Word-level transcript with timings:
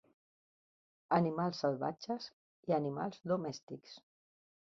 Animals 1.17 1.59
salvatges 1.65 2.25
i 2.71 2.77
animals 2.79 3.21
domèstics. 3.35 3.95